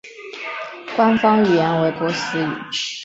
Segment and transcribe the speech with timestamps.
[0.95, 2.47] 官方语言为波斯语。